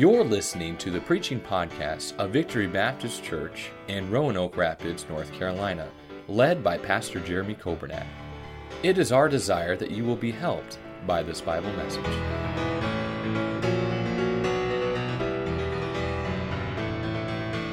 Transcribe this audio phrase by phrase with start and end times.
[0.00, 5.90] You're listening to the preaching podcast of Victory Baptist Church in Roanoke Rapids, North Carolina,
[6.26, 8.06] led by Pastor Jeremy Coburnack.
[8.82, 12.06] It is our desire that you will be helped by this Bible message.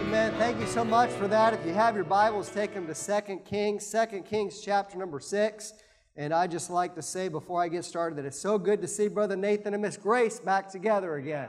[0.01, 0.33] Amen.
[0.33, 1.53] Thank you so much for that.
[1.53, 5.73] If you have your Bibles, take them to 2 Kings, 2 Kings chapter number 6.
[6.17, 8.87] And I just like to say before I get started that it's so good to
[8.89, 11.47] see Brother Nathan and Miss Grace back together again.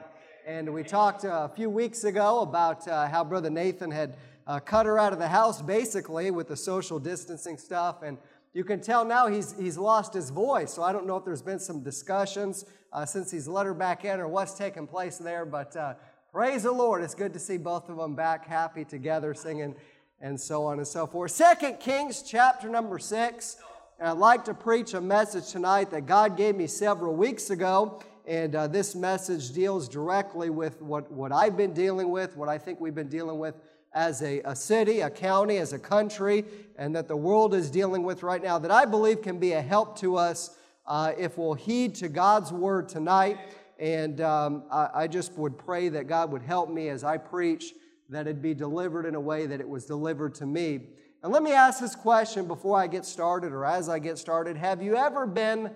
[0.49, 4.17] And we talked uh, a few weeks ago about uh, how Brother Nathan had
[4.47, 8.03] uh, cut her out of the house basically with the social distancing stuff.
[8.03, 8.17] And
[8.55, 10.73] you can tell now he's, he's lost his voice.
[10.73, 14.07] So I don't know if there's been some discussions uh, since he's let her back
[14.07, 15.45] in or what's taken place there.
[15.45, 15.95] But uh,
[16.33, 17.03] praise the Lord.
[17.03, 19.75] It's good to see both of them back happy together singing
[20.19, 21.33] and so on and so forth.
[21.33, 23.59] Second Kings chapter number six.
[23.99, 28.01] And I'd like to preach a message tonight that God gave me several weeks ago.
[28.29, 32.59] And uh, this message deals directly with what, what I've been dealing with, what I
[32.59, 33.55] think we've been dealing with
[33.95, 36.45] as a, a city, a county, as a country,
[36.77, 39.63] and that the world is dealing with right now, that I believe can be a
[39.63, 43.39] help to us uh, if we'll heed to God's word tonight.
[43.79, 47.73] And um, I, I just would pray that God would help me as I preach,
[48.11, 50.81] that it be delivered in a way that it was delivered to me.
[51.23, 54.59] And let me ask this question before I get started or as I get started
[54.59, 55.71] Have you ever been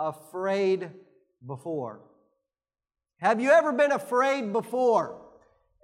[0.00, 0.90] afraid
[1.46, 2.00] before?
[3.18, 5.20] Have you ever been afraid before?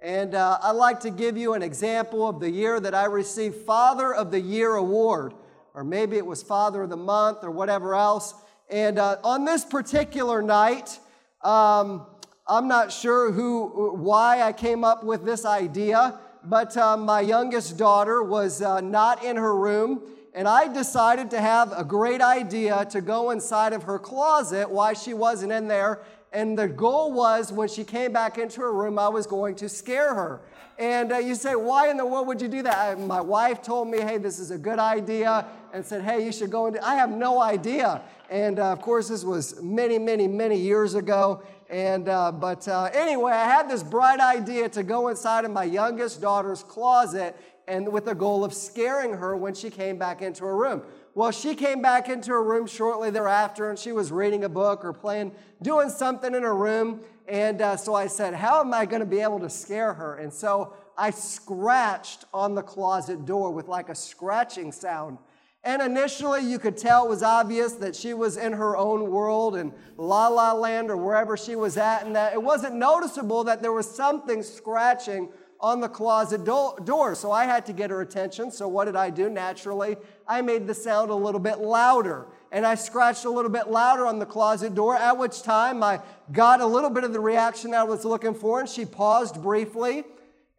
[0.01, 3.55] And uh, I'd like to give you an example of the year that I received
[3.65, 5.33] Father of the Year award,
[5.73, 8.33] or maybe it was Father of the Month or whatever else.
[8.69, 10.99] And uh, on this particular night,
[11.43, 12.05] um,
[12.47, 17.77] I'm not sure who, why I came up with this idea, but uh, my youngest
[17.77, 20.01] daughter was uh, not in her room,
[20.33, 24.93] and I decided to have a great idea to go inside of her closet why
[24.93, 26.01] she wasn't in there.
[26.31, 29.67] And the goal was when she came back into her room, I was going to
[29.67, 30.41] scare her.
[30.77, 32.77] And uh, you say, why in the world would you do that?
[32.77, 36.31] I, my wife told me, hey, this is a good idea, and said, hey, you
[36.31, 36.85] should go into.
[36.85, 38.01] I have no idea.
[38.29, 41.43] And uh, of course, this was many, many, many years ago.
[41.69, 45.65] And uh, but uh, anyway, I had this bright idea to go inside of my
[45.65, 47.35] youngest daughter's closet
[47.69, 50.81] and with the goal of scaring her when she came back into her room.
[51.13, 54.83] Well, she came back into her room shortly thereafter and she was reading a book
[54.83, 55.31] or playing,
[55.61, 57.01] doing something in her room.
[57.27, 60.15] And uh, so I said, How am I going to be able to scare her?
[60.15, 65.19] And so I scratched on the closet door with like a scratching sound.
[65.63, 69.57] And initially, you could tell it was obvious that she was in her own world
[69.57, 73.61] in La La Land or wherever she was at, and that it wasn't noticeable that
[73.61, 75.29] there was something scratching
[75.61, 77.15] on the closet do- door.
[77.15, 78.51] So I had to get her attention.
[78.51, 79.29] So what did I do?
[79.29, 79.97] Naturally,
[80.27, 82.27] I made the sound a little bit louder.
[82.51, 86.01] And I scratched a little bit louder on the closet door, at which time I
[86.31, 88.61] got a little bit of the reaction I was looking for.
[88.61, 90.03] And she paused briefly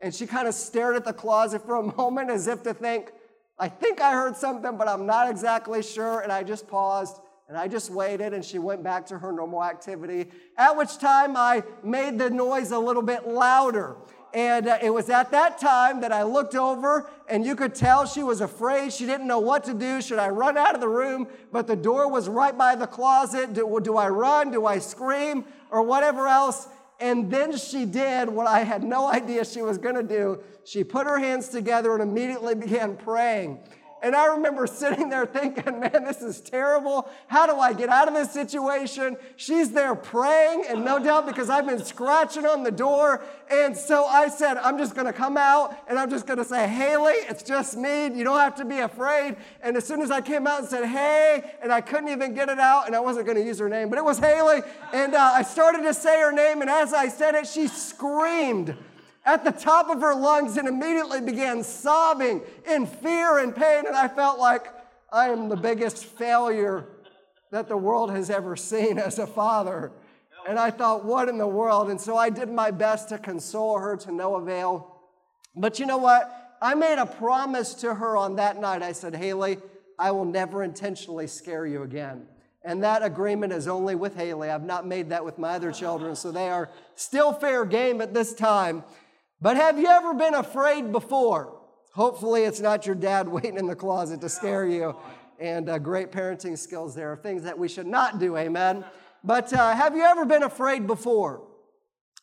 [0.01, 3.13] and she kind of stared at the closet for a moment as if to think,
[3.59, 6.21] I think I heard something, but I'm not exactly sure.
[6.21, 9.65] And I just paused and I just waited and she went back to her normal
[9.65, 10.31] activity.
[10.57, 13.97] At which time I made the noise a little bit louder.
[14.33, 18.07] And uh, it was at that time that I looked over, and you could tell
[18.07, 18.93] she was afraid.
[18.93, 20.01] She didn't know what to do.
[20.01, 21.27] Should I run out of the room?
[21.51, 23.55] But the door was right by the closet.
[23.55, 24.51] Do, do I run?
[24.51, 25.45] Do I scream?
[25.71, 26.69] Or whatever else?
[27.01, 30.43] And then she did what I had no idea she was going to do.
[30.65, 33.59] She put her hands together and immediately began praying.
[34.03, 37.09] And I remember sitting there thinking, man, this is terrible.
[37.27, 39.17] How do I get out of this situation?
[39.37, 43.23] She's there praying, and no doubt because I've been scratching on the door.
[43.51, 46.45] And so I said, I'm just going to come out and I'm just going to
[46.45, 48.05] say, Haley, it's just me.
[48.05, 49.37] You don't have to be afraid.
[49.63, 52.49] And as soon as I came out and said, hey, and I couldn't even get
[52.49, 54.63] it out, and I wasn't going to use her name, but it was Haley.
[54.93, 58.77] And uh, I started to say her name, and as I said it, she screamed
[59.25, 63.87] at the top of her lungs and immediately began sobbing in fear and pain.
[63.87, 64.67] And I felt like
[65.13, 66.87] I am the biggest failure
[67.51, 69.93] that the world has ever seen as a father.
[70.49, 71.91] And I thought, what in the world?
[71.91, 74.97] And so I did my best to console her to no avail.
[75.55, 76.57] But you know what?
[76.63, 78.83] I made a promise to her on that night.
[78.83, 79.59] I said, Haley,
[79.99, 82.27] I will never intentionally scare you again.
[82.63, 84.51] And that agreement is only with Haley.
[84.51, 88.13] I've not made that with my other children, so they are still fair game at
[88.13, 88.85] this time.
[89.41, 91.61] But have you ever been afraid before?
[91.95, 94.97] Hopefully, it's not your dad waiting in the closet to scare you.
[95.39, 98.85] And uh, great parenting skills there are things that we should not do, amen?
[99.25, 101.47] But uh, have you ever been afraid before?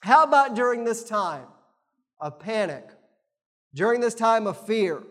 [0.01, 1.47] How about during this time
[2.19, 2.87] of panic?
[3.73, 5.01] During this time of fear?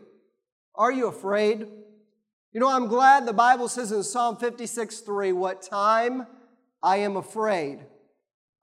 [0.76, 1.67] Are you afraid?
[2.53, 6.26] You know, I'm glad the Bible says in Psalm 56 3, What time
[6.82, 7.81] I am afraid,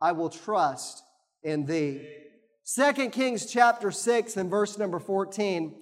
[0.02, 1.04] I will trust
[1.44, 2.23] in thee.
[2.66, 5.76] 2 Kings chapter 6 and verse number 14.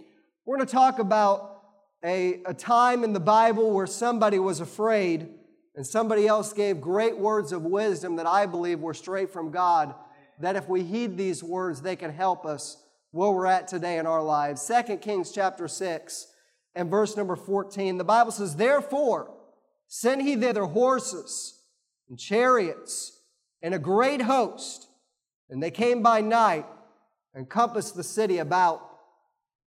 [0.45, 1.61] We're going to talk about
[2.03, 5.29] a, a time in the Bible where somebody was afraid
[5.75, 9.93] and somebody else gave great words of wisdom that I believe were straight from God,
[10.39, 14.07] that if we heed these words, they can help us where we're at today in
[14.07, 14.67] our lives.
[14.67, 16.33] 2 Kings chapter 6
[16.73, 19.31] and verse number 14, the Bible says, Therefore,
[19.87, 21.61] send he thither horses
[22.09, 23.21] and chariots
[23.61, 24.87] and a great host.
[25.51, 26.65] And they came by night
[27.35, 28.81] and compassed the city about.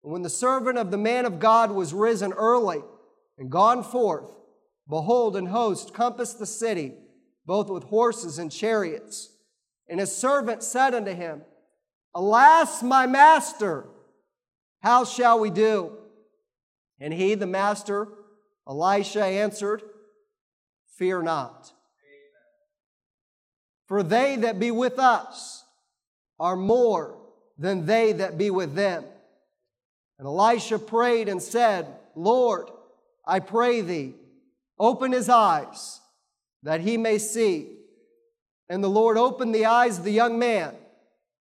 [0.02, 2.80] And when the servant of the man of God was risen early
[3.36, 4.32] and gone forth,
[4.88, 6.94] behold, an host compassed the city,
[7.44, 9.30] both with horses and chariots.
[9.88, 11.42] And his servant said unto him,
[12.14, 13.88] Alas, my master,
[14.80, 15.98] how shall we do?
[17.00, 18.06] And he, the master,
[18.68, 19.82] Elisha, answered,
[20.96, 21.72] Fear not.
[23.86, 25.61] For they that be with us
[26.42, 27.16] are more
[27.56, 29.04] than they that be with them.
[30.18, 31.86] And Elisha prayed and said,
[32.16, 32.68] Lord,
[33.24, 34.14] I pray thee,
[34.76, 36.00] open his eyes
[36.64, 37.68] that he may see.
[38.68, 40.74] And the Lord opened the eyes of the young man,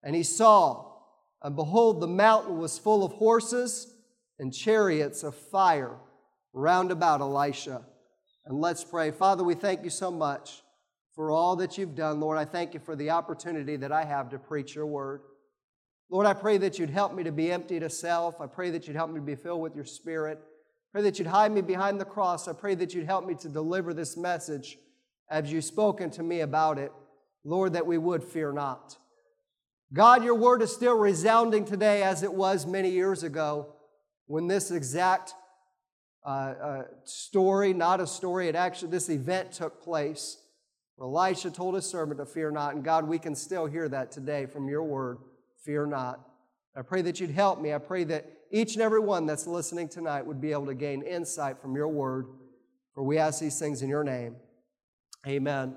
[0.01, 0.85] and he saw,
[1.43, 3.93] and behold, the mountain was full of horses
[4.39, 5.95] and chariots of fire
[6.53, 7.83] round about Elisha.
[8.47, 9.11] And let's pray.
[9.11, 10.63] Father, we thank you so much
[11.17, 12.19] for all that you've done.
[12.19, 15.21] Lord, I thank you for the opportunity that I have to preach your word.
[16.11, 18.39] Lord, I pray that you'd help me to be empty to self.
[18.39, 20.37] I pray that you'd help me to be filled with your spirit.
[20.39, 22.47] I pray that you'd hide me behind the cross.
[22.47, 24.77] I pray that you'd help me to deliver this message
[25.27, 26.91] as you've spoken to me about it.
[27.43, 28.95] Lord, that we would fear not.
[29.91, 33.73] God, your word is still resounding today as it was many years ago
[34.27, 35.33] when this exact
[36.23, 40.37] uh, uh, story, not a story, it actually, this event took place
[40.99, 42.73] Elisha told his servant to fear not.
[42.73, 45.19] And God, we can still hear that today from your word
[45.63, 46.19] fear not.
[46.75, 47.73] I pray that you'd help me.
[47.73, 51.01] I pray that each and every one that's listening tonight would be able to gain
[51.01, 52.27] insight from your word.
[52.93, 54.35] For we ask these things in your name.
[55.27, 55.75] Amen.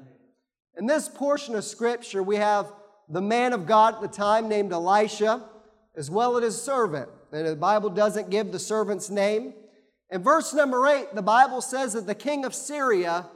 [0.79, 2.73] In this portion of scripture, we have
[3.09, 5.43] the man of God at the time named Elisha,
[5.97, 7.09] as well as his servant.
[7.33, 9.53] And the Bible doesn't give the servant's name.
[10.11, 13.27] In verse number eight, the Bible says that the king of Syria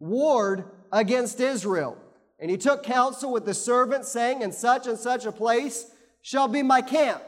[0.00, 1.96] warred against Israel.
[2.38, 5.90] And he took counsel with the servant, saying, In such and such a place
[6.22, 7.22] shall be my camp.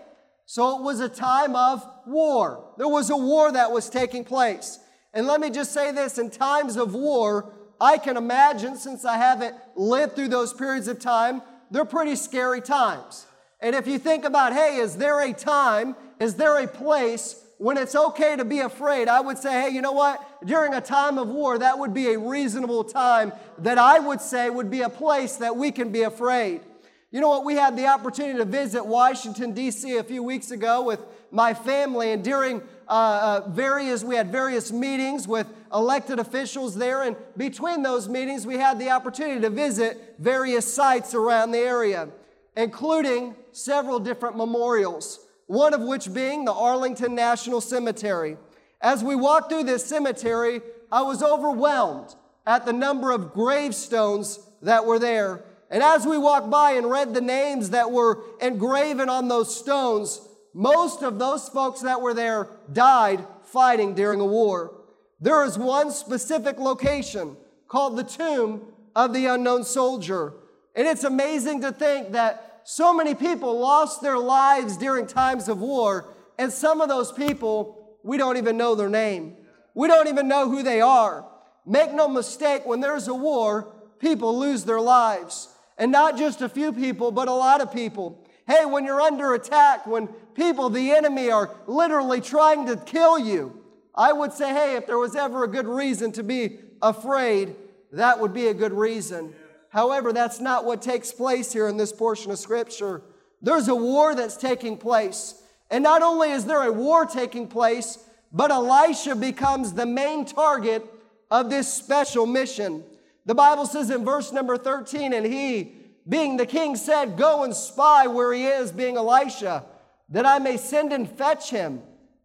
[0.46, 2.72] So it was a time of war.
[2.76, 4.78] There was a war that was taking place.
[5.12, 9.16] And let me just say this in times of war, I can imagine, since I
[9.16, 13.26] haven't lived through those periods of time, they're pretty scary times.
[13.60, 17.76] And if you think about, hey, is there a time, is there a place when
[17.76, 20.46] it's okay to be afraid, I would say, hey, you know what?
[20.46, 24.48] During a time of war, that would be a reasonable time that I would say
[24.48, 26.62] would be a place that we can be afraid.
[27.10, 27.44] You know what?
[27.44, 29.98] We had the opportunity to visit Washington, D.C.
[29.98, 34.72] a few weeks ago with my family, and during uh, uh, various, we had various
[34.72, 40.14] meetings with elected officials there, and between those meetings, we had the opportunity to visit
[40.18, 42.08] various sites around the area,
[42.56, 48.36] including several different memorials one of which being the Arlington National Cemetery.
[48.80, 50.60] As we walked through this cemetery,
[50.92, 52.14] I was overwhelmed
[52.46, 55.42] at the number of gravestones that were there.
[55.68, 60.20] And as we walked by and read the names that were engraven on those stones,
[60.54, 64.72] most of those folks that were there died fighting during a war.
[65.20, 70.32] There is one specific location called the Tomb of the Unknown Soldier.
[70.76, 75.60] And it's amazing to think that so many people lost their lives during times of
[75.60, 79.36] war, and some of those people, we don't even know their name.
[79.74, 81.26] We don't even know who they are.
[81.66, 85.48] Make no mistake, when there's a war, people lose their lives.
[85.78, 88.26] And not just a few people, but a lot of people.
[88.46, 93.62] Hey, when you're under attack, when people, the enemy, are literally trying to kill you,
[93.94, 97.54] I would say, hey, if there was ever a good reason to be afraid,
[97.92, 99.34] that would be a good reason.
[99.70, 103.02] However, that's not what takes place here in this portion of Scripture.
[103.40, 105.40] There's a war that's taking place.
[105.70, 107.98] And not only is there a war taking place,
[108.32, 110.84] but Elisha becomes the main target
[111.30, 112.84] of this special mission.
[113.26, 115.74] The Bible says in verse number 13, and he,
[116.08, 119.64] being the king, said, Go and spy where he is, being Elisha,
[120.08, 121.82] that I may send and fetch him.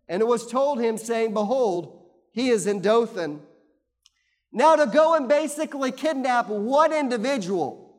[0.08, 3.42] And it was told him, saying, Behold, he is in Dothan.
[4.56, 7.94] Now, to go and basically kidnap one individual,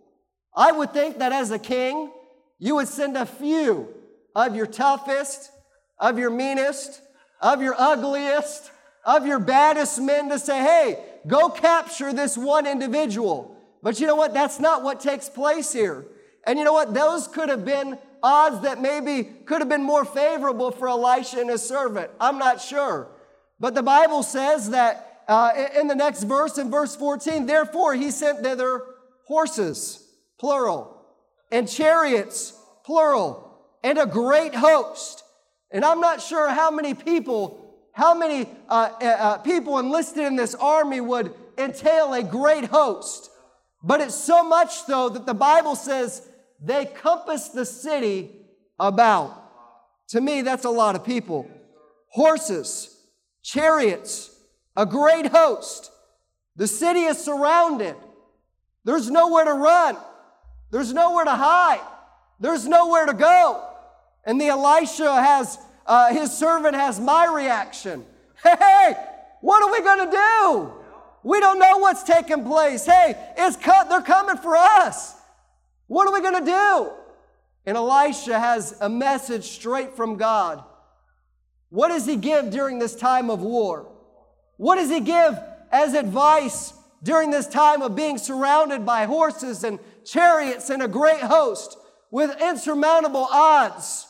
[0.57, 2.11] I would think that as a king,
[2.59, 3.93] you would send a few
[4.35, 5.51] of your toughest,
[5.99, 7.03] of your meanest,
[7.43, 8.71] of your ugliest,
[9.05, 13.55] of your baddest men to say, hey, go capture this one individual.
[13.83, 14.33] But you know what?
[14.33, 16.07] That's not what takes place here.
[16.47, 16.95] And you know what?
[16.95, 21.51] Those could have been odds that maybe could have been more favorable for Elisha and
[21.51, 22.11] his servant.
[22.19, 23.09] I'm not sure.
[23.61, 28.11] But the Bible says that uh, in the next verse, in verse 14, therefore he
[28.11, 28.83] sent thither
[29.27, 30.07] horses,
[30.39, 31.05] plural,
[31.51, 35.25] and chariots, plural, and a great host.
[35.71, 40.37] And I'm not sure how many people, how many uh, uh, uh people enlisted in
[40.37, 43.31] this army would entail a great host.
[43.83, 46.27] But it's so much though that the Bible says
[46.61, 48.31] they compassed the city
[48.79, 49.43] about.
[50.11, 51.51] To me, that's a lot of people.
[52.11, 52.97] Horses,
[53.43, 54.36] chariots,
[54.77, 55.91] a great host.
[56.57, 57.97] The city is surrounded.
[58.85, 59.97] There's nowhere to run.
[60.71, 61.81] There's nowhere to hide.
[62.41, 63.69] There's nowhere to go.
[64.25, 68.05] And the Elisha has, uh, his servant has my reaction.
[68.43, 68.95] Hey,
[69.41, 70.73] what are we going to do?
[71.23, 72.87] We don't know what's taking place.
[72.87, 73.89] Hey, it's cut.
[73.89, 75.15] They're coming for us.
[75.89, 76.93] What are we going to do?
[77.65, 80.63] And Elisha has a message straight from God.
[81.71, 83.89] What does he give during this time of war?
[84.57, 85.39] What does he give
[85.71, 86.73] as advice
[87.03, 91.77] during this time of being surrounded by horses and chariots and a great host
[92.11, 94.07] with insurmountable odds?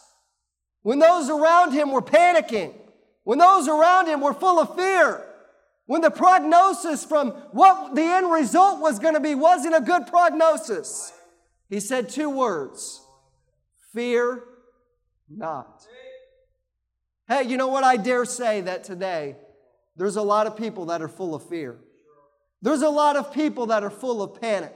[0.82, 2.74] When those around him were panicking,
[3.24, 5.24] when those around him were full of fear,
[5.86, 10.06] when the prognosis from what the end result was going to be wasn't a good
[10.06, 11.12] prognosis.
[11.68, 13.00] He said two words
[13.92, 14.44] Fear
[15.28, 15.86] not.
[17.28, 17.82] Hey, you know what?
[17.82, 19.36] I dare say that today
[19.96, 21.76] there's a lot of people that are full of fear.
[22.62, 24.74] There's a lot of people that are full of panic.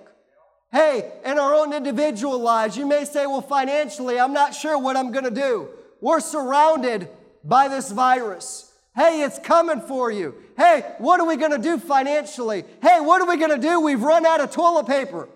[0.73, 4.97] Hey, in our own individual lives, you may say, well, financially, I'm not sure what
[4.97, 5.69] I'm going to do.
[6.01, 7.09] We're surrounded
[7.45, 8.73] by this virus.
[8.95, 10.35] Hey, it's coming for you.
[10.57, 12.65] Hey, what are we going to do financially?
[12.83, 13.81] Hey, what are we going to do?
[13.81, 15.29] We've run out of toilet paper.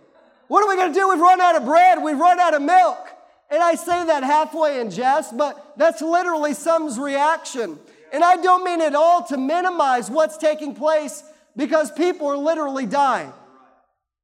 [0.48, 1.08] What are we going to do?
[1.08, 2.02] We've run out of bread.
[2.02, 3.08] We've run out of milk.
[3.50, 7.78] And I say that halfway in jest, but that's literally some's reaction.
[8.14, 11.24] And I don't mean at all to minimize what's taking place
[11.56, 13.32] because people are literally dying.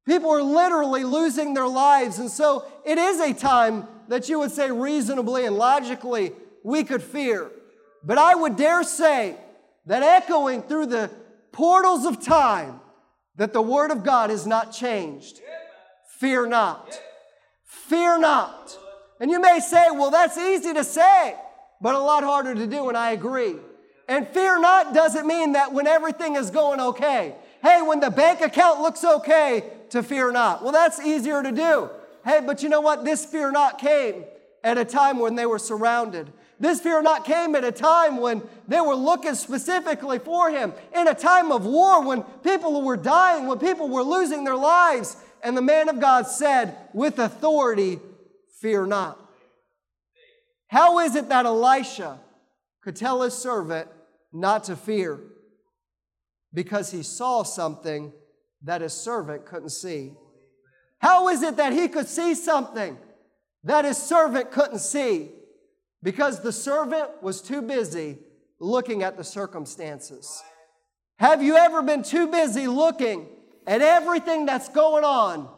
[0.07, 2.21] People are literally losing their lives.
[2.21, 6.31] And so it is a time that you would say reasonably and logically
[6.63, 7.51] we could fear.
[8.05, 9.35] But I would dare say
[9.87, 11.11] that echoing through the
[11.51, 12.79] portals of time,
[13.39, 15.41] that the Word of God is not changed.
[16.21, 16.97] Fear not.
[17.65, 18.79] Fear not.
[19.19, 21.35] And you may say, well, that's easy to say,
[21.81, 23.57] but a lot harder to do, and I agree.
[24.11, 27.37] And fear not doesn't mean that when everything is going okay.
[27.63, 30.65] Hey, when the bank account looks okay, to fear not.
[30.65, 31.89] Well, that's easier to do.
[32.25, 33.05] Hey, but you know what?
[33.05, 34.25] This fear not came
[34.65, 36.33] at a time when they were surrounded.
[36.59, 41.07] This fear not came at a time when they were looking specifically for him, in
[41.07, 45.17] a time of war, when people were dying, when people were losing their lives.
[45.45, 48.01] And the man of God said, with authority,
[48.61, 49.25] fear not.
[50.67, 52.19] How is it that Elisha
[52.83, 53.89] could tell his servant
[54.33, 55.21] not to fear?
[56.53, 58.13] Because he saw something
[58.63, 60.13] that his servant couldn't see.
[60.99, 62.99] How is it that he could see something
[63.65, 65.31] that his servant couldn't see?
[66.03, 68.19] Because the servant was too busy
[68.59, 70.43] looking at the circumstances.
[71.19, 73.27] Have you ever been too busy looking
[73.67, 75.49] at everything that's going on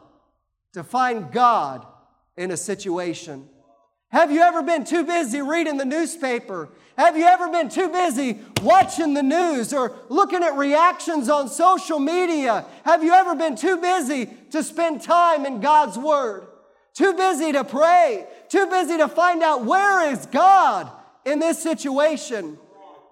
[0.73, 1.85] to find God
[2.37, 3.47] in a situation.
[4.13, 6.69] Have you ever been too busy reading the newspaper?
[6.99, 11.97] Have you ever been too busy watching the news or looking at reactions on social
[11.97, 12.63] media?
[12.85, 16.45] Have you ever been too busy to spend time in God's Word?
[16.93, 18.27] Too busy to pray?
[18.49, 20.91] Too busy to find out where is God
[21.25, 22.59] in this situation?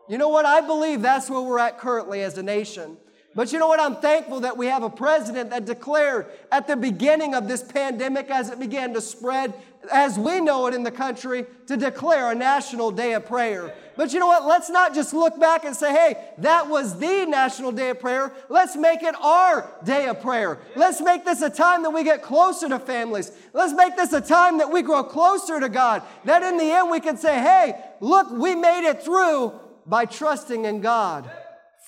[0.08, 0.46] You know what?
[0.46, 2.96] I believe that's where we're at currently as a nation.
[3.34, 3.80] But you know what?
[3.80, 8.30] I'm thankful that we have a president that declared at the beginning of this pandemic,
[8.30, 9.54] as it began to spread,
[9.92, 13.74] as we know it in the country, to declare a national day of prayer.
[13.96, 14.46] But you know what?
[14.46, 18.34] Let's not just look back and say, hey, that was the national day of prayer.
[18.50, 20.60] Let's make it our day of prayer.
[20.76, 23.32] Let's make this a time that we get closer to families.
[23.54, 26.04] Let's make this a time that we grow closer to God.
[26.26, 29.54] That in the end we can say, hey, look, we made it through
[29.86, 31.30] by trusting in God.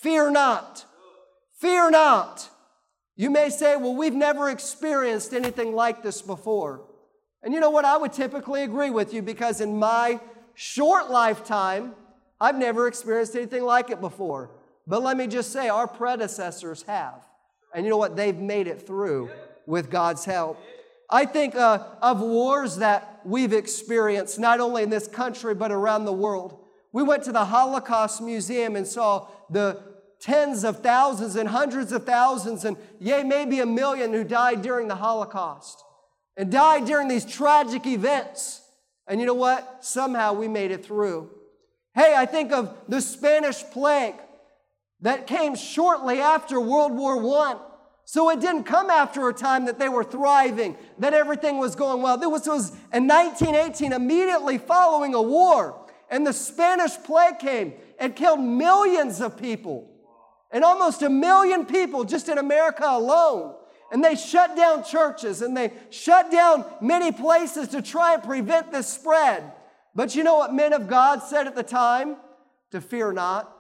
[0.02, 0.86] Fear not.
[1.60, 2.50] Fear not.
[3.16, 6.82] You may say, well, we've never experienced anything like this before.
[7.44, 7.86] And you know what?
[7.86, 10.20] I would typically agree with you because in my
[10.56, 11.94] short lifetime,
[12.40, 14.52] I've never experienced anything like it before.
[14.88, 17.26] But let me just say, our predecessors have.
[17.74, 18.16] And you know what?
[18.16, 19.30] They've made it through
[19.66, 20.58] with God's help.
[21.10, 26.06] I think uh, of wars that we've experienced, not only in this country, but around
[26.06, 26.60] the world.
[26.92, 29.82] We went to the Holocaust Museum and saw the
[30.20, 34.88] tens of thousands and hundreds of thousands, and yea, maybe a million who died during
[34.88, 35.84] the Holocaust.
[36.38, 38.62] And died during these tragic events.
[39.08, 39.84] And you know what?
[39.84, 41.30] Somehow we made it through.
[41.94, 44.16] Hey, I think of the Spanish plague
[45.02, 47.58] that came shortly after World War I.
[48.06, 52.02] So it didn't come after a time that they were thriving, that everything was going
[52.02, 52.18] well.
[52.18, 58.16] This was, was in 1918, immediately following a war, and the Spanish plague came and
[58.16, 59.90] killed millions of people,
[60.52, 63.56] and almost a million people just in America alone.
[63.94, 68.72] And they shut down churches and they shut down many places to try and prevent
[68.72, 69.44] this spread.
[69.94, 72.18] But you know what men of God said at the time?
[72.72, 73.56] To fear not.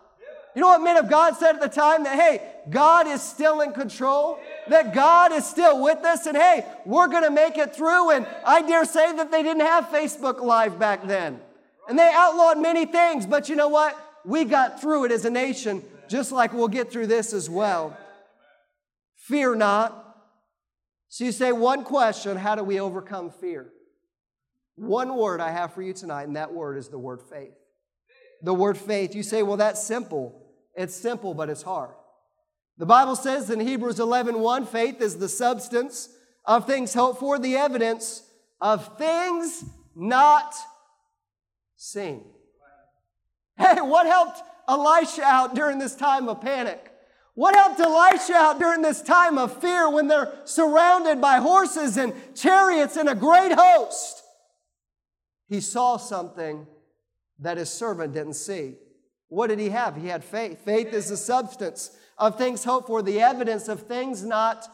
[0.55, 2.03] You know what men of God said at the time?
[2.03, 6.65] That, hey, God is still in control, that God is still with us, and hey,
[6.85, 8.11] we're going to make it through.
[8.11, 11.39] And I dare say that they didn't have Facebook Live back then.
[11.87, 13.95] And they outlawed many things, but you know what?
[14.25, 17.95] We got through it as a nation, just like we'll get through this as well.
[19.15, 20.02] Fear not.
[21.13, 23.67] So you say, one question how do we overcome fear?
[24.77, 27.53] One word I have for you tonight, and that word is the word faith.
[28.41, 29.13] The word faith.
[29.13, 30.41] You say, well, that's simple.
[30.73, 31.91] It's simple, but it's hard.
[32.79, 36.09] The Bible says in Hebrews 11 1, faith is the substance
[36.45, 38.23] of things hoped for, the evidence
[38.59, 39.65] of things
[39.95, 40.55] not
[41.75, 42.23] seen.
[43.55, 46.92] Hey, what helped Elisha out during this time of panic?
[47.35, 52.13] What helped Elisha out during this time of fear when they're surrounded by horses and
[52.35, 54.21] chariots and a great host?
[55.47, 56.67] He saw something
[57.39, 58.75] that his servant didn't see.
[59.29, 59.95] What did he have?
[59.95, 60.63] He had faith.
[60.63, 64.67] Faith is the substance of things hoped for, the evidence of things not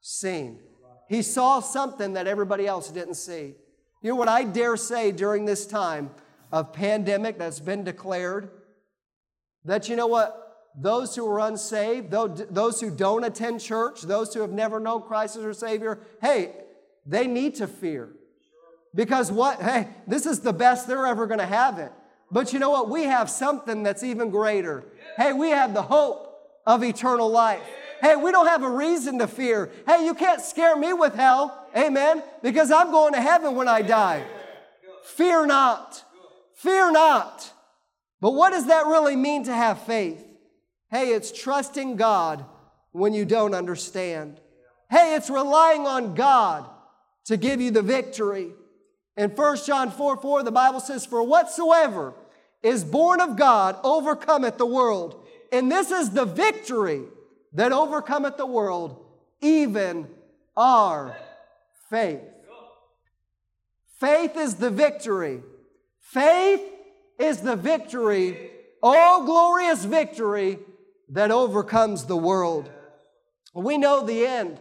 [0.00, 0.60] seen.
[1.08, 3.54] He saw something that everybody else didn't see.
[4.02, 6.10] You know what I dare say during this time
[6.50, 8.50] of pandemic that's been declared?
[9.64, 10.45] That you know what?
[10.76, 15.36] Those who are unsaved, those who don't attend church, those who have never known Christ
[15.36, 16.52] as their Savior, hey,
[17.06, 18.10] they need to fear.
[18.94, 19.60] Because what?
[19.60, 21.92] Hey, this is the best they're ever going to have it.
[22.30, 22.90] But you know what?
[22.90, 24.84] We have something that's even greater.
[25.16, 26.34] Hey, we have the hope
[26.66, 27.62] of eternal life.
[28.02, 29.70] Hey, we don't have a reason to fear.
[29.86, 31.66] Hey, you can't scare me with hell.
[31.74, 32.22] Amen.
[32.42, 34.24] Because I'm going to heaven when I die.
[35.04, 36.04] Fear not.
[36.54, 37.52] Fear not.
[38.20, 40.25] But what does that really mean to have faith?
[40.90, 42.44] Hey, it's trusting God
[42.92, 44.40] when you don't understand.
[44.90, 46.68] Hey, it's relying on God
[47.24, 48.52] to give you the victory.
[49.16, 52.14] In 1 John 4 4, the Bible says, For whatsoever
[52.62, 55.26] is born of God overcometh the world.
[55.52, 57.02] And this is the victory
[57.52, 59.04] that overcometh the world,
[59.40, 60.08] even
[60.56, 61.16] our
[61.90, 62.20] faith.
[63.98, 65.42] Faith is the victory.
[66.00, 66.60] Faith
[67.18, 68.50] is the victory,
[68.82, 70.58] oh glorious victory
[71.10, 72.70] that overcomes the world.
[73.54, 74.60] We know the end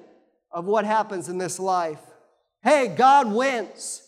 [0.52, 2.00] of what happens in this life.
[2.64, 4.02] Hey, God wins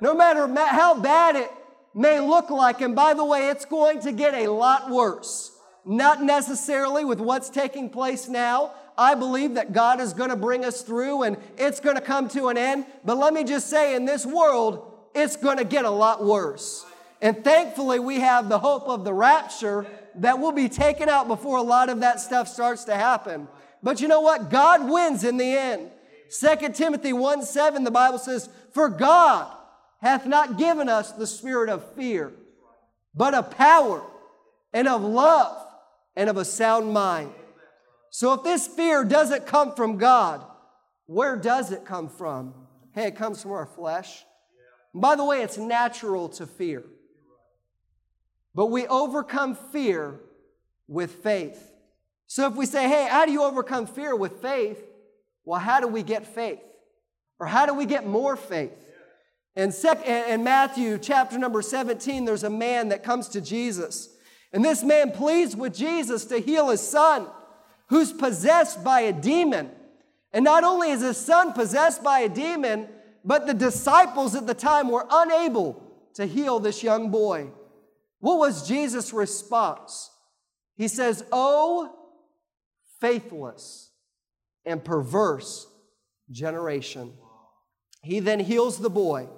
[0.00, 1.50] no matter how bad it
[1.94, 2.80] may look like.
[2.80, 5.52] And by the way, it's going to get a lot worse.
[5.84, 8.72] Not necessarily with what's taking place now.
[8.98, 12.28] I believe that God is going to bring us through and it's going to come
[12.30, 12.86] to an end.
[13.04, 16.84] But let me just say, in this world, it's going to get a lot worse.
[17.22, 19.86] And thankfully, we have the hope of the rapture
[20.18, 23.48] that will be taken out before a lot of that stuff starts to happen.
[23.82, 24.50] But you know what?
[24.50, 25.90] God wins in the end.
[26.38, 29.52] 2 Timothy 1 7, the Bible says, For God
[30.00, 32.32] hath not given us the spirit of fear,
[33.14, 34.02] but of power
[34.72, 35.66] and of love
[36.16, 37.32] and of a sound mind.
[38.10, 40.44] So if this fear doesn't come from God,
[41.06, 42.54] where does it come from?
[42.92, 44.24] Hey, it comes from our flesh.
[44.92, 46.82] And by the way, it's natural to fear.
[48.56, 50.18] But we overcome fear
[50.88, 51.74] with faith.
[52.26, 54.82] So if we say, hey, how do you overcome fear with faith?
[55.44, 56.60] Well, how do we get faith?
[57.38, 58.72] Or how do we get more faith?
[59.56, 64.08] In, sec- in Matthew chapter number 17, there's a man that comes to Jesus.
[64.54, 67.26] And this man pleads with Jesus to heal his son,
[67.88, 69.70] who's possessed by a demon.
[70.32, 72.88] And not only is his son possessed by a demon,
[73.22, 75.82] but the disciples at the time were unable
[76.14, 77.50] to heal this young boy.
[78.26, 80.10] What was Jesus' response?
[80.74, 81.94] He says, Oh,
[83.00, 83.92] faithless
[84.64, 85.68] and perverse
[86.32, 87.12] generation.
[88.02, 89.28] He then heals the boy.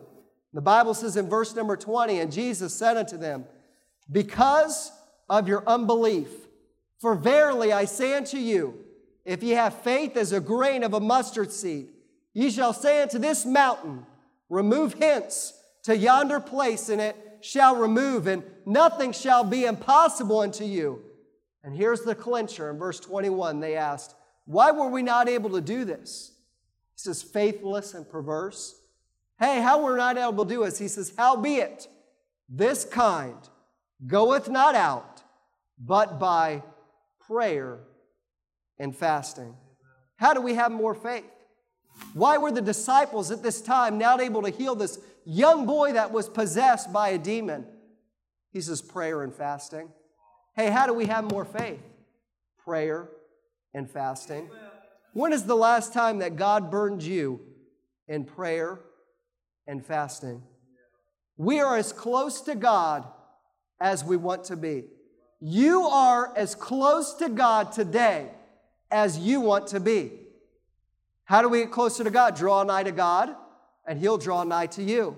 [0.54, 3.44] The Bible says in verse number 20, and Jesus said unto them,
[4.10, 4.90] Because
[5.28, 6.30] of your unbelief,
[6.98, 8.86] for verily I say unto you,
[9.26, 11.88] if ye have faith as a grain of a mustard seed,
[12.32, 14.06] ye shall say unto this mountain,
[14.48, 20.64] Remove hence to yonder place, and it shall remove, and nothing shall be impossible unto
[20.64, 21.02] you.
[21.62, 23.60] And here's the clincher in verse 21.
[23.60, 24.14] They asked,
[24.46, 26.32] Why were we not able to do this?
[26.94, 28.74] He says, Faithless and perverse.
[29.38, 30.78] Hey, how we're not able to do this?
[30.78, 31.88] He says, Howbeit,
[32.48, 33.36] this kind
[34.06, 35.22] goeth not out,
[35.78, 36.62] but by
[37.20, 37.78] prayer
[38.78, 39.54] and fasting.
[40.16, 41.24] How do we have more faith?
[42.14, 44.98] Why were the disciples at this time not able to heal this
[45.28, 47.66] young boy that was possessed by a demon?
[48.52, 49.90] He says, prayer and fasting.
[50.56, 51.82] Hey, how do we have more faith?
[52.64, 53.08] Prayer
[53.74, 54.48] and fasting.
[55.12, 57.40] When is the last time that God burned you
[58.08, 58.80] in prayer
[59.66, 60.42] and fasting?
[61.36, 63.04] We are as close to God
[63.80, 64.84] as we want to be.
[65.40, 68.30] You are as close to God today
[68.90, 70.12] as you want to be.
[71.24, 72.34] How do we get closer to God?
[72.34, 73.36] Draw nigh to God,
[73.88, 75.16] and He'll draw nigh to you.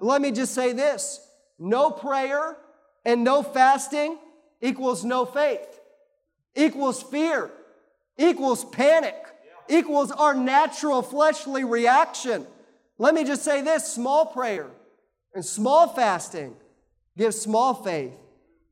[0.00, 1.20] Let me just say this
[1.58, 2.56] no prayer
[3.04, 4.18] and no fasting
[4.60, 5.80] equals no faith,
[6.56, 7.50] equals fear,
[8.16, 9.14] equals panic,
[9.68, 12.46] equals our natural fleshly reaction.
[12.96, 14.70] Let me just say this small prayer
[15.34, 16.56] and small fasting
[17.16, 18.14] gives small faith.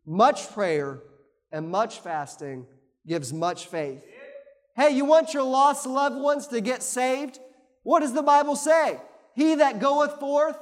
[0.07, 1.01] Much prayer
[1.53, 2.67] and much fasting
[3.07, 4.03] gives much faith.
[4.77, 7.39] Hey, you want your lost loved ones to get saved?
[7.83, 8.99] What does the Bible say?
[9.37, 10.57] He that goeth forth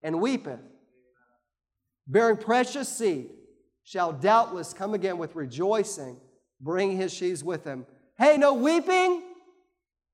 [0.00, 0.60] and weepeth,
[2.06, 3.30] bearing precious seed,
[3.82, 6.16] shall doubtless come again with rejoicing,
[6.60, 7.84] bring his sheaves with him.
[8.16, 9.22] Hey, no weeping,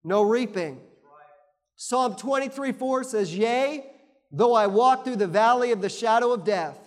[0.02, 0.80] no reaping.
[1.76, 3.84] Psalm 23 4 says, Yea,
[4.32, 6.78] though I walk through the valley of the shadow of death,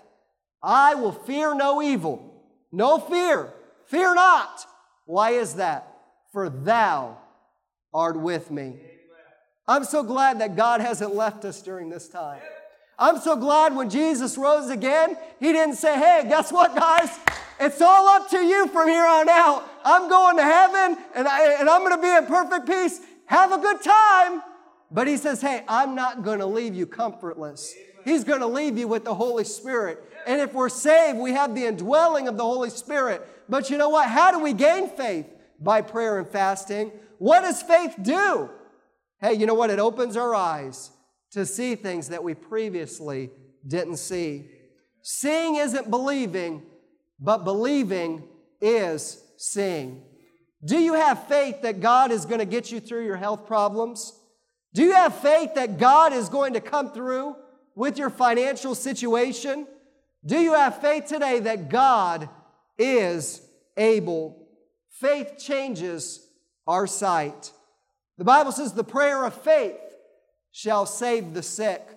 [0.63, 2.43] I will fear no evil.
[2.71, 3.53] No fear.
[3.85, 4.65] Fear not.
[5.05, 5.87] Why is that?
[6.31, 7.19] For thou
[7.93, 8.88] art with me.
[9.69, 12.41] I'm so glad that God hasn't left us during this time.
[12.97, 17.15] I'm so glad when Jesus rose again, he didn't say, Hey, guess what, guys?
[17.59, 19.69] It's all up to you from here on out.
[19.85, 22.99] I'm going to heaven and, I, and I'm going to be in perfect peace.
[23.27, 24.41] Have a good time.
[24.89, 27.71] But he says, Hey, I'm not going to leave you comfortless.
[28.03, 30.03] He's going to leave you with the Holy Spirit.
[30.25, 33.21] And if we're saved, we have the indwelling of the Holy Spirit.
[33.47, 34.09] But you know what?
[34.09, 35.27] How do we gain faith?
[35.59, 36.91] By prayer and fasting.
[37.19, 38.49] What does faith do?
[39.21, 39.69] Hey, you know what?
[39.69, 40.91] It opens our eyes
[41.31, 43.31] to see things that we previously
[43.67, 44.49] didn't see.
[45.01, 46.63] Seeing isn't believing,
[47.19, 48.23] but believing
[48.61, 50.03] is seeing.
[50.63, 54.13] Do you have faith that God is going to get you through your health problems?
[54.73, 57.35] Do you have faith that God is going to come through
[57.75, 59.67] with your financial situation?
[60.25, 62.29] Do you have faith today that God
[62.77, 63.41] is
[63.77, 64.47] able?
[64.91, 66.25] Faith changes
[66.67, 67.51] our sight.
[68.19, 69.79] The Bible says the prayer of faith
[70.51, 71.87] shall save the sick.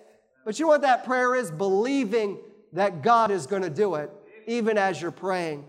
[0.45, 1.51] But you know what that prayer is?
[1.51, 2.39] Believing
[2.71, 4.09] that God is going to do it,
[4.47, 5.65] even as you're praying.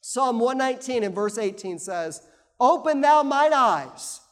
[0.00, 2.26] Psalm 119 and verse 18 says,
[2.58, 4.22] Open thou mine eyes,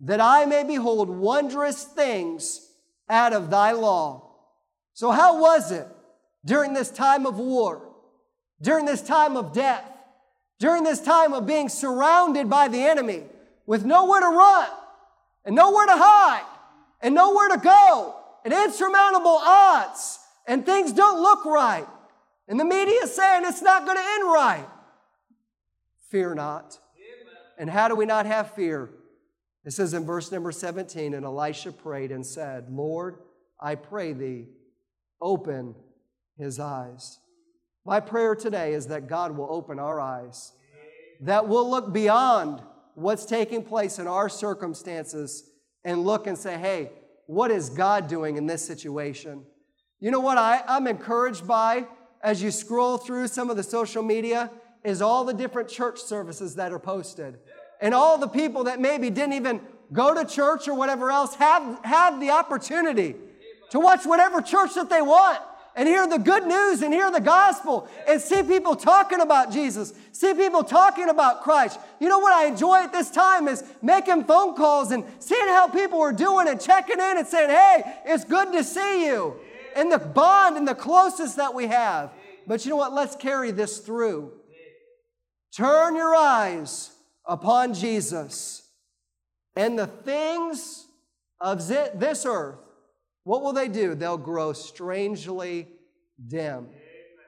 [0.00, 2.70] that I may behold wondrous things
[3.08, 4.34] out of thy law.
[4.92, 5.88] So, how was it
[6.44, 7.88] during this time of war,
[8.60, 9.90] during this time of death,
[10.58, 13.22] during this time of being surrounded by the enemy
[13.64, 14.68] with nowhere to run
[15.44, 16.46] and nowhere to hide
[17.00, 21.86] and nowhere to go and insurmountable odds and things don't look right?
[22.48, 24.66] And the media is saying it's not going to end right.
[26.08, 26.78] Fear not.
[27.58, 28.90] And how do we not have fear?
[29.64, 33.18] It says in verse number 17, and Elisha prayed and said, Lord,
[33.60, 34.46] I pray thee,
[35.20, 35.74] open
[36.38, 37.18] his eyes.
[37.84, 40.52] My prayer today is that God will open our eyes,
[41.20, 42.62] that we'll look beyond
[42.94, 45.50] what's taking place in our circumstances
[45.84, 46.90] and look and say, hey,
[47.26, 49.44] what is God doing in this situation?
[50.00, 51.86] You know what I, I'm encouraged by
[52.22, 54.50] as you scroll through some of the social media
[54.84, 57.38] is all the different church services that are posted.
[57.80, 59.60] And all the people that maybe didn't even
[59.92, 63.14] go to church or whatever else have, have the opportunity
[63.70, 65.40] to watch whatever church that they want
[65.80, 69.94] and hear the good news and hear the gospel and see people talking about Jesus,
[70.12, 71.80] see people talking about Christ.
[71.98, 75.68] You know what I enjoy at this time is making phone calls and seeing how
[75.68, 79.36] people are doing and checking in and saying, hey, it's good to see you.
[79.74, 82.10] And the bond and the closest that we have.
[82.46, 82.92] But you know what?
[82.92, 84.32] Let's carry this through.
[85.56, 86.90] Turn your eyes
[87.24, 88.68] upon Jesus
[89.56, 90.88] and the things
[91.40, 92.58] of this earth
[93.24, 93.94] what will they do?
[93.94, 95.68] They'll grow strangely
[96.26, 96.68] dim.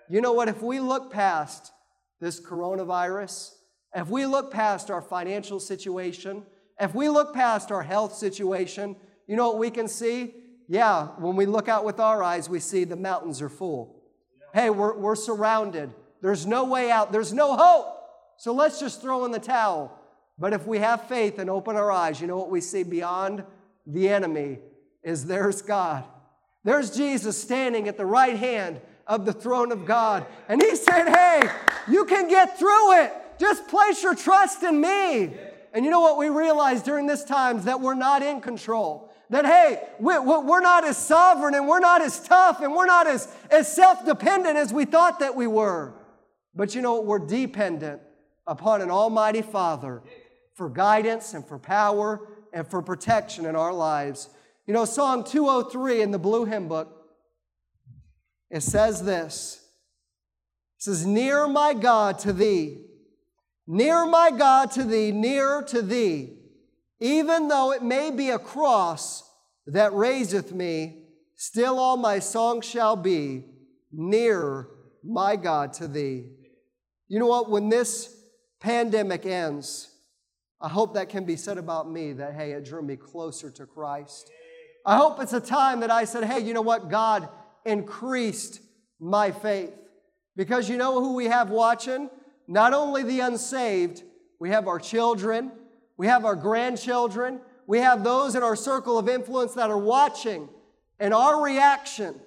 [0.09, 0.49] You know what?
[0.49, 1.73] If we look past
[2.21, 3.53] this coronavirus,
[3.95, 6.45] if we look past our financial situation,
[6.81, 10.35] if we look past our health situation, you know what we can see?
[10.69, 14.03] Yeah, when we look out with our eyes, we see the mountains are full.
[14.55, 15.91] Hey, we're, we're surrounded.
[16.21, 17.99] There's no way out, there's no hope.
[18.37, 19.99] So let's just throw in the towel.
[20.39, 23.45] But if we have faith and open our eyes, you know what we see beyond
[23.87, 24.59] the enemy?
[25.03, 26.05] Is there's God.
[26.65, 30.27] There's Jesus standing at the right hand of the throne of God.
[30.49, 31.43] And he said, Hey,
[31.89, 33.13] you can get through it.
[33.39, 35.35] Just place your trust in me.
[35.73, 39.13] And you know what we realize during this time is that we're not in control.
[39.31, 43.29] That, hey, we're not as sovereign and we're not as tough and we're not as,
[43.51, 45.95] as self dependent as we thought that we were.
[46.55, 47.07] But you know what?
[47.07, 48.03] We're dependent
[48.47, 50.03] upon an Almighty Father
[50.55, 54.29] for guidance and for power and for protection in our lives.
[54.67, 56.89] You know, Psalm 203 in the Blue Hymn Book,
[58.51, 59.61] it says this.
[60.79, 62.85] It says, Near my God to thee,
[63.67, 66.39] near my God to thee, near to thee,
[67.01, 69.29] even though it may be a cross
[69.67, 73.45] that raiseth me, still all my song shall be
[73.91, 74.69] near
[75.03, 76.27] my God to thee.
[77.09, 77.51] You know what?
[77.51, 78.15] When this
[78.61, 79.89] pandemic ends,
[80.61, 83.67] I hope that can be said about me that, hey, it drew me closer to
[83.67, 84.31] Christ.
[84.85, 86.91] I hope it's a time that I said, hey, you know what?
[86.91, 87.29] God
[87.65, 88.61] increased
[88.99, 89.73] my faith.
[90.37, 92.11] Because you know who we have watching?
[92.49, 94.03] Not only the unsaved,
[94.39, 95.53] we have our children,
[95.97, 100.49] we have our grandchildren, we have those in our circle of influence that are watching.
[100.99, 102.21] And our reaction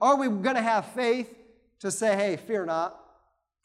[0.00, 1.34] are we going to have faith
[1.80, 2.98] to say, hey, fear not?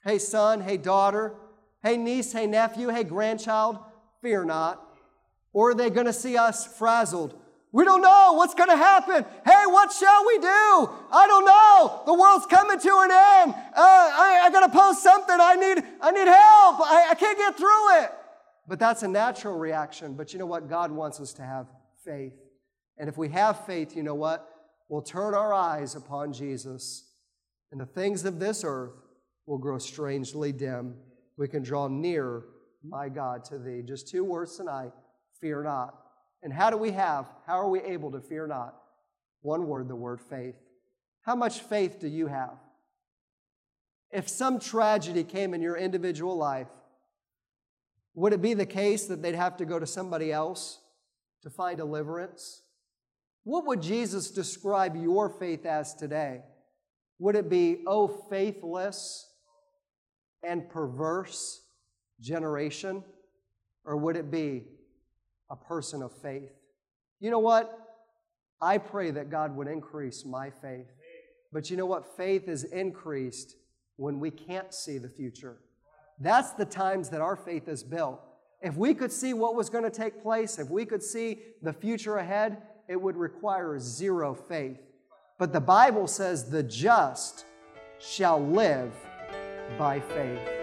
[0.04, 1.36] Hey, son, hey, daughter,
[1.84, 3.78] hey, niece, hey, nephew, hey, grandchild,
[4.22, 4.84] fear not?
[5.54, 7.40] Or are they going to see us frazzled?
[7.74, 9.26] We don't know what's going to happen.
[9.44, 10.48] Hey, what shall we do?
[11.12, 12.04] I don't know.
[12.06, 13.56] The world's coming to an end.
[13.56, 15.36] Uh, I, I got to post something.
[15.38, 16.80] I need, I need help.
[16.82, 18.12] I, I can't get through it.
[18.68, 20.14] But that's a natural reaction.
[20.14, 20.70] But you know what?
[20.70, 21.66] God wants us to have
[22.06, 22.34] faith.
[23.00, 24.48] And if we have faith, you know what?
[24.88, 27.10] We'll turn our eyes upon Jesus,
[27.72, 28.94] and the things of this earth
[29.48, 30.96] will grow strangely dim.
[31.36, 32.44] We can draw near,
[32.84, 33.82] my God, to thee.
[33.84, 34.92] Just two words tonight
[35.42, 36.03] fear not.
[36.44, 38.76] And how do we have, how are we able to fear not?
[39.42, 40.56] One word, the word faith.
[41.22, 42.58] How much faith do you have?
[44.12, 46.68] If some tragedy came in your individual life,
[48.14, 50.80] would it be the case that they'd have to go to somebody else
[51.42, 52.62] to find deliverance?
[53.44, 56.42] What would Jesus describe your faith as today?
[57.20, 59.30] Would it be, oh, faithless
[60.44, 61.62] and perverse
[62.20, 63.04] generation?
[63.86, 64.66] Or would it be,
[65.50, 66.52] a person of faith.
[67.20, 67.80] You know what?
[68.62, 70.88] I pray that God would increase my faith.
[71.52, 72.18] But you know what?
[72.18, 73.56] Faith is increased
[73.98, 75.58] when we can't see the future.
[76.20, 78.22] That's the times that our faith is built.
[78.62, 81.74] If we could see what was going to take place, if we could see the
[81.74, 84.80] future ahead, it would require zero faith.
[85.38, 87.46] But the Bible says the just
[88.00, 88.94] shall live
[89.78, 90.63] by faith.